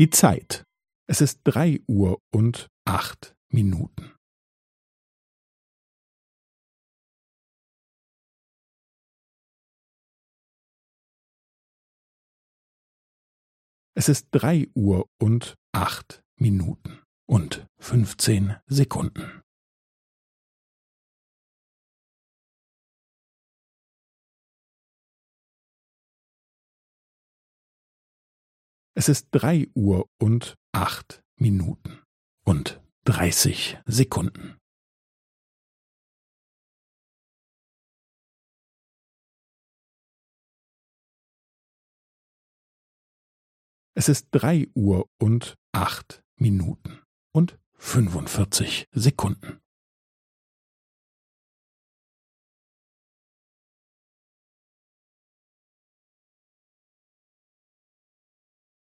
Die 0.00 0.08
Zeit. 0.08 0.64
Es 1.10 1.20
ist 1.20 1.42
drei 1.44 1.78
Uhr 1.86 2.22
und 2.32 2.68
acht 2.86 3.36
Minuten. 3.52 4.16
Es 13.94 14.08
ist 14.08 14.28
drei 14.30 14.68
Uhr 14.74 15.06
und 15.20 15.56
acht 15.72 16.22
Minuten 16.36 17.02
und 17.28 17.66
fünfzehn 17.78 18.56
Sekunden. 18.64 19.42
Es 29.00 29.08
ist 29.08 29.28
drei 29.30 29.66
Uhr 29.74 30.10
und 30.18 30.56
acht 30.72 31.22
Minuten 31.36 32.02
und 32.44 32.82
dreißig 33.04 33.78
Sekunden. 33.86 34.58
Es 43.94 44.10
ist 44.10 44.28
drei 44.32 44.68
Uhr 44.74 45.08
und 45.18 45.54
acht 45.72 46.22
Minuten 46.36 47.00
und 47.32 47.58
fünfundvierzig 47.78 48.84
Sekunden. 48.92 49.62